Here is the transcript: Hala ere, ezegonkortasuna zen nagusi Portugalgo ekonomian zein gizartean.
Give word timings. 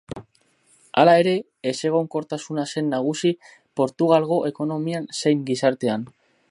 Hala 1.01 1.13
ere, 1.23 1.33
ezegonkortasuna 1.73 2.65
zen 2.73 2.89
nagusi 2.95 3.33
Portugalgo 3.83 4.43
ekonomian 4.53 5.11
zein 5.21 5.49
gizartean. 5.51 6.13